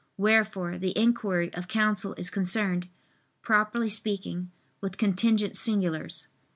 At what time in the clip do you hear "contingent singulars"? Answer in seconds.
4.97-6.27